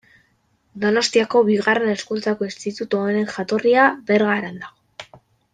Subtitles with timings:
[0.85, 5.17] Donostiako bigarren hezkuntzako institutu honen jatorria Bergaran dago.